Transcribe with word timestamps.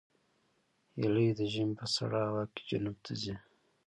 هیلۍ 0.97 1.27
د 1.39 1.41
ژمي 1.53 1.75
په 1.79 1.85
سړه 1.95 2.17
هوا 2.27 2.43
کې 2.53 2.61
جنوب 2.69 2.97
ته 3.05 3.13
ځي 3.21 3.35